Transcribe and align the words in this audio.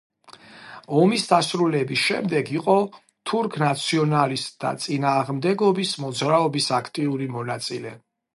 ომის 1.01 1.25
დასრულების 1.31 2.05
შემდეგ 2.05 2.49
იყო 2.55 2.77
თურქ 3.33 3.59
ნაციონალისტთა 3.65 4.73
წინააღმდეგობის 4.87 5.93
მოძრაობის 6.07 6.73
აქტიური 6.81 7.31
მონაწილე. 7.39 7.95